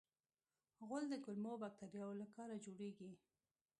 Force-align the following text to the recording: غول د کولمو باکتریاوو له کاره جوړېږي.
غول 0.87 1.03
د 1.09 1.13
کولمو 1.23 1.53
باکتریاوو 1.63 2.19
له 2.21 2.27
کاره 2.35 2.55
جوړېږي. 2.65 3.11